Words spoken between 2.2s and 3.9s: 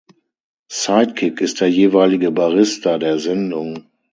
Barista der Sendung.